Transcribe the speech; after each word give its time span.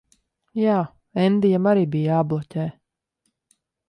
Jā. 0.59 0.77
Endijam 1.23 1.67
arī 1.73 1.83
bija 1.97 2.15
jābloķē. 2.15 2.65